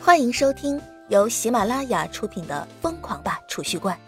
[0.00, 3.98] 欢迎收听由喜马拉雅出品的《疯狂吧储蓄罐》，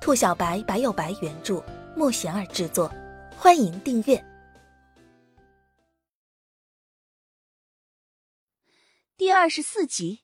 [0.00, 1.62] 兔小白白有白原著，
[1.94, 2.92] 莫贤儿制作。
[3.36, 4.24] 欢迎订阅
[9.16, 10.22] 第二十四集，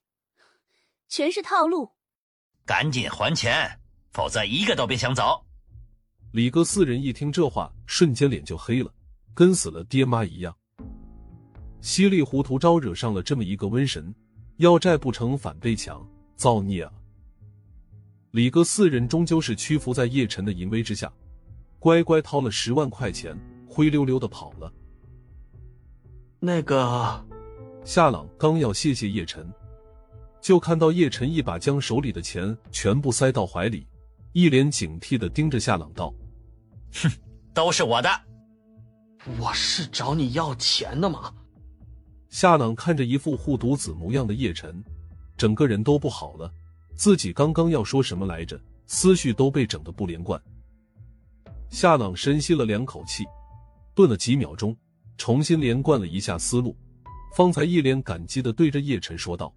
[1.09, 1.93] 全是套路，
[2.65, 3.81] 赶紧还钱，
[4.13, 5.45] 否则一个都别想走。
[6.33, 8.93] 李哥四人一听这话，瞬间脸就黑了，
[9.35, 10.55] 跟死了爹妈一样。
[11.81, 14.13] 稀里糊涂招惹上了这么一个瘟神，
[14.59, 16.05] 要债不成反被抢，
[16.37, 16.93] 造孽啊！
[18.33, 21.13] 李哥四人终究是屈服在叶晨的淫威之下，
[21.79, 24.73] 乖乖掏了十万块钱，灰溜溜的跑了。
[26.41, 27.25] 那个
[27.85, 29.49] 夏朗刚要谢谢叶晨，
[30.41, 33.87] 就看到叶晨一把将手里的钱全部塞到怀里，
[34.33, 36.13] 一脸警惕的盯着夏朗道
[37.01, 37.09] ：“哼，
[37.55, 38.11] 都是我的，
[39.39, 41.33] 我是找你要钱的吗？”
[42.29, 44.83] 夏朗看着一副护犊子模样的叶晨，
[45.37, 46.53] 整个人都不好了。
[46.95, 48.61] 自己刚刚要说什么来着？
[48.87, 50.41] 思绪都被整得不连贯。
[51.71, 53.25] 夏朗深吸了两口气，
[53.95, 54.77] 顿了几秒钟，
[55.19, 56.75] 重新连贯了一下思路，
[57.35, 59.53] 方才一脸感激的对着叶晨说道：“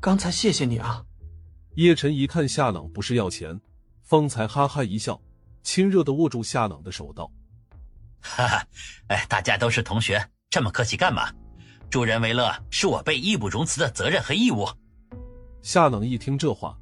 [0.00, 1.04] 刚才谢谢你啊。”
[1.76, 3.58] 叶晨一看夏朗不是要钱，
[4.02, 5.20] 方才哈哈一笑，
[5.62, 7.30] 亲热的握住夏朗的手道
[8.20, 8.66] ：“哈哈，
[9.08, 11.32] 哎，大家都是同学，这么客气干嘛？”
[11.94, 14.66] 助人为乐是我辈义不容辞的责任和义务。
[15.62, 16.76] 夏朗一听这话，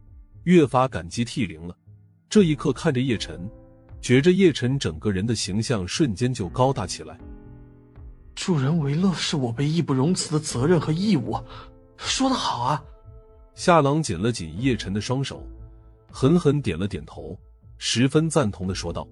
[0.45, 1.77] 越发感激涕零了。
[2.31, 3.47] 这一刻看着叶晨，
[4.01, 7.19] 觉着叶晨整个人的形象瞬间就高大起来。
[8.35, 11.39] 助人为乐是我辈义不容辞的责任和义务，
[11.99, 12.83] 说得好啊！
[13.55, 15.47] 夏朗紧了紧叶晨的双手，
[16.11, 17.39] 狠狠点了点头，
[17.77, 19.07] 十分赞同的说道。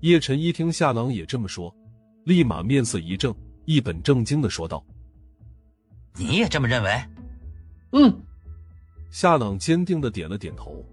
[0.00, 1.74] 叶晨一听夏朗也这么说，
[2.24, 3.34] 立马面色一正。
[3.66, 4.82] 一本正经的说道
[6.16, 7.04] ：“你也这么认为？”
[7.92, 8.22] 嗯，
[9.10, 10.84] 夏朗坚定的点了点头。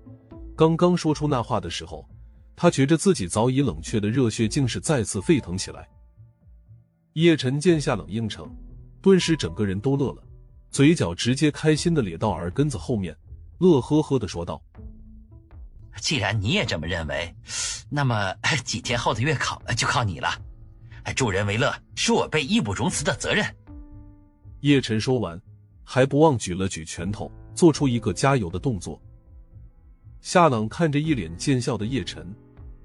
[0.56, 2.08] 刚刚说出那话的时候，
[2.56, 5.88] 他觉着自己早已冷却的热血竟是再次沸腾起来。
[7.14, 8.50] 叶晨见夏朗应承，
[9.02, 10.24] 顿时整个人都乐了，
[10.70, 13.16] 嘴角直接开心的咧到耳根子后面，
[13.60, 14.62] 乐呵呵的说道
[16.02, 17.36] ：“既然你也这么认为，
[17.90, 20.30] 那么 几天后的月考就靠你了。”
[21.12, 23.44] 助人为乐是我辈义不容辞的责任。
[24.62, 25.42] 叶晨说完，
[25.84, 29.02] 还不忘举了举拳头，做出一个加油的动作。
[30.22, 32.34] 夏朗看着一脸贱笑的叶晨，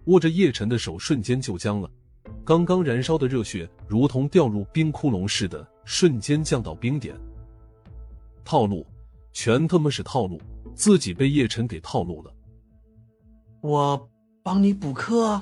[0.06, 1.88] 握着叶晨的手瞬间就僵了，
[2.44, 7.14] 刚刚燃烧的热血如同掉入冰窟窿似的，瞬间降到冰点。
[8.44, 8.84] 套路，
[9.32, 10.40] 全他妈是套路，
[10.74, 12.34] 自己被叶晨给套路了。
[13.60, 14.10] 我
[14.42, 15.40] 帮你补课。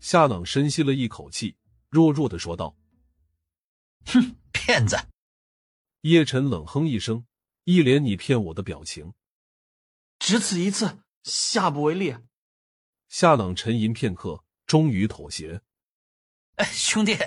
[0.00, 1.54] 夏朗深吸了一口气。
[1.90, 2.76] 弱弱的说道
[4.06, 4.96] ：“哼，骗子！”
[6.02, 7.26] 叶晨冷哼一声，
[7.64, 9.12] 一脸“你骗我”的表情。
[10.18, 12.16] 只此一次，下不为例。
[13.08, 15.60] 夏朗沉吟片刻，终于妥协。
[16.54, 17.18] 哎，兄弟！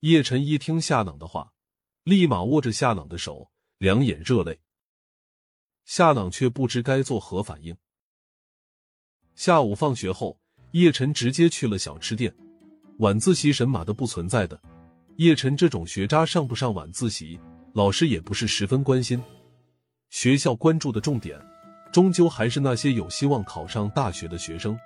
[0.00, 1.52] 叶晨一听夏朗的话，
[2.04, 4.60] 立马握着夏朗的手，两眼热泪。
[5.84, 7.76] 夏朗却不知该作何反应。
[9.34, 10.40] 下午放学后，
[10.72, 12.34] 叶晨直接去了小吃店。
[13.00, 14.60] 晚自习神马的不存在的，
[15.16, 17.40] 叶晨这种学渣上不上晚自习，
[17.72, 19.22] 老师也不是十分关心。
[20.10, 21.40] 学校关注的重点，
[21.90, 24.78] 终究还是那些有希望考上大学的学生。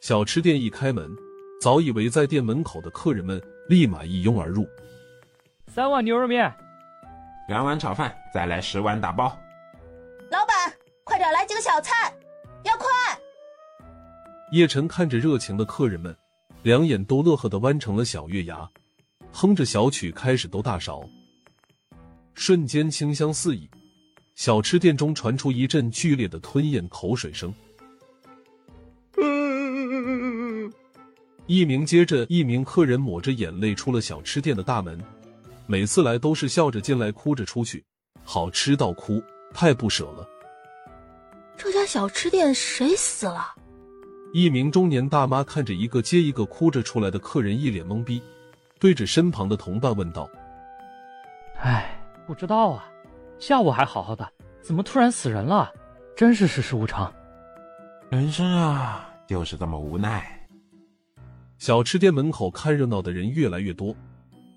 [0.00, 1.08] 小吃店一开门，
[1.62, 4.66] 早已围在店门口的客人们立马一拥而入。
[5.68, 6.52] 三碗牛肉面，
[7.46, 9.26] 两碗炒饭，再来十碗打包。
[10.28, 10.74] 老板，
[11.04, 12.12] 快点来几个小菜，
[12.64, 12.86] 要快！
[14.50, 16.12] 叶晨看着热情的客人们。
[16.62, 18.68] 两眼都乐呵的弯成了小月牙，
[19.32, 21.02] 哼着小曲开始兜大勺。
[22.34, 23.68] 瞬间清香四溢，
[24.34, 27.52] 小吃店中传出一阵剧烈的吞咽口水声。
[31.46, 35.02] 一名接着一名客人抹着眼泪出了小吃店的大门，
[35.66, 37.82] 每次来都是笑着进来，哭着出去，
[38.22, 39.22] 好吃到哭，
[39.54, 40.28] 太不舍了。
[41.56, 43.54] 这家小吃店谁死了？
[44.32, 48.22] 一名中年大妈看着一个接一个哭着出来的客人，一脸懵逼，
[48.78, 50.30] 对着身旁的同伴问道
[51.58, 52.88] ：“哎，不知道啊，
[53.40, 54.28] 下午还好好的，
[54.62, 55.72] 怎么突然死人了？
[56.16, 57.12] 真是世事无常，
[58.08, 60.46] 人生啊，就是这么无奈。”
[61.58, 63.94] 小吃店门口看热闹的人越来越多，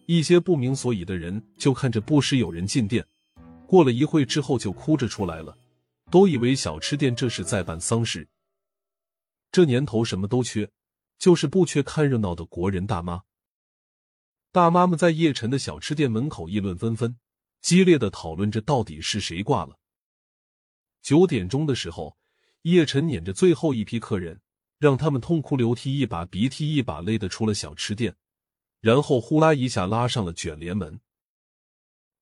[0.06, 3.04] 一些不明所以的人就看着不时有人进店，
[3.66, 5.58] 过了一会之后就哭着出来了，
[6.12, 8.28] 都以为小吃店这是在办丧事。
[9.54, 10.72] 这年头什么都缺，
[11.20, 13.22] 就是不缺看热闹的国人大妈。
[14.52, 17.20] 大妈们在叶晨的小吃店门口议论纷纷，
[17.62, 19.78] 激烈的讨论着到底是谁挂了。
[21.04, 22.18] 九点钟的时候，
[22.64, 24.42] 叶晨撵着最后一批客人，
[24.80, 28.16] 让他们痛哭流涕，一把鼻涕一把泪的出了小吃店，
[28.80, 31.00] 然后呼啦一下拉上了卷帘门。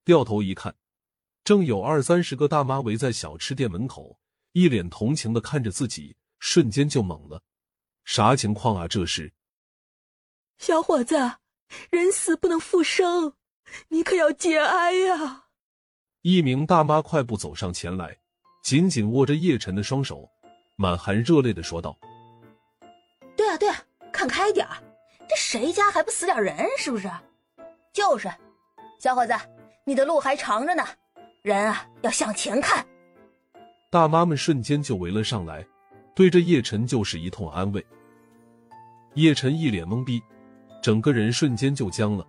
[0.04, 0.75] 掉头一看，
[1.45, 4.19] 正有二三十个大妈围在小吃店门口，
[4.51, 7.42] 一脸同情的看着自己，瞬间就懵了，
[8.04, 8.88] 啥情况啊？
[8.88, 9.32] 这是？
[10.58, 11.16] 小伙子，
[11.92, 13.34] 人死不能复生，
[13.90, 15.46] 你可要节哀呀！
[16.24, 18.18] 一名大妈快步走上前来，
[18.64, 20.28] 紧紧握着叶晨的双手，
[20.76, 21.98] 满含热泪的说道
[23.38, 24.68] ：“对啊，对啊，看开点
[25.30, 26.68] 这谁家还不死点人？
[26.78, 27.08] 是不是？
[27.94, 28.28] 就是，
[29.00, 29.34] 小伙子。”
[29.84, 30.88] 你的路还长着呢，
[31.42, 32.86] 人啊要向前看。
[33.90, 35.66] 大妈们瞬间就围了上来，
[36.21, 37.83] 对着叶晨就是一通安慰。
[39.15, 40.21] 叶晨一脸懵逼，
[40.79, 42.23] 整个人瞬间就僵了，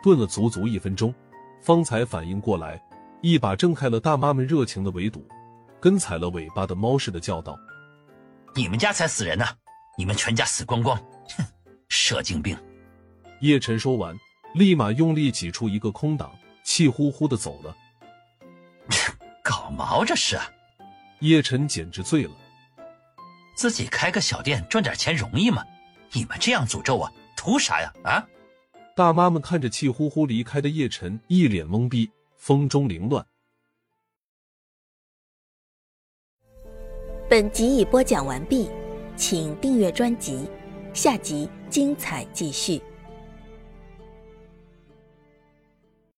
[0.00, 1.12] 顿了足足一分钟，
[1.60, 2.80] 方才反应过来，
[3.22, 5.26] 一把挣开了大妈们热情的围堵，
[5.80, 7.58] 跟踩了尾巴的猫似的叫道
[8.54, 9.44] ：“你们家才死人呢，
[9.98, 10.96] 你们全家死光光！
[11.36, 11.44] 哼，
[11.88, 12.56] 蛇精病！”
[13.42, 14.16] 叶晨说完，
[14.54, 16.30] 立马用力挤出一个空档。
[16.62, 17.76] 气呼呼的走了，
[19.42, 20.38] 搞毛这是？
[21.18, 22.30] 叶晨简直醉了。
[23.56, 25.64] 自己开个小店赚点钱容易吗？
[26.12, 27.92] 你们这样诅咒我，图啥呀？
[28.04, 28.28] 啊！
[28.94, 33.26] 大妈们看着气呼呼离开的叶晨，一脸懵逼，风中凌乱。
[37.28, 38.70] 本集已播讲完毕，
[39.16, 40.48] 请订阅专辑，
[40.92, 42.80] 下集精彩继续。